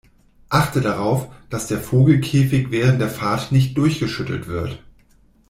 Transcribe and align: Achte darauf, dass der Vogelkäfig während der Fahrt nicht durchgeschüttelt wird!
Achte 0.49 0.81
darauf, 0.81 1.31
dass 1.51 1.67
der 1.67 1.77
Vogelkäfig 1.77 2.71
während 2.71 2.99
der 2.99 3.07
Fahrt 3.07 3.51
nicht 3.51 3.77
durchgeschüttelt 3.77 4.47
wird! 4.47 4.81